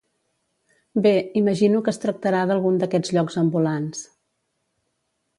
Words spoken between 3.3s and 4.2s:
ambulants.